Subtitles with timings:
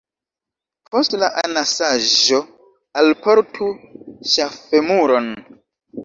[0.93, 2.39] Post la anasaĵo
[3.01, 3.67] alportu
[4.37, 5.29] ŝaffemuron.